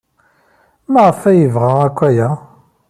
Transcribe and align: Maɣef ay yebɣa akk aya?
Maɣef 0.91 1.21
ay 1.29 1.37
yebɣa 1.41 1.73
akk 1.87 1.99
aya? 2.09 2.29